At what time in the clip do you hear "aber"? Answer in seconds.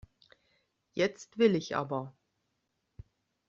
1.75-2.15